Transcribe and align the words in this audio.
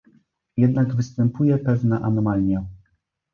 Jednak 0.57 0.95
występuje 0.95 1.57
pewna 1.57 1.99
anomalia 2.01 2.65